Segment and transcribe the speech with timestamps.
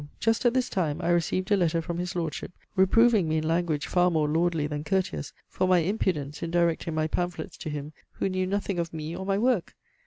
[0.19, 3.85] just at this time I received a letter from his Lordship, reproving me in language
[3.85, 8.27] far more lordly than courteous for my impudence in directing my pamphlets to him, who
[8.27, 9.75] knew nothing of me or my work!